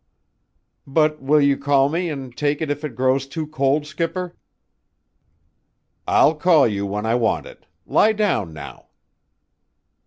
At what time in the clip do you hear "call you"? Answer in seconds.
6.33-6.87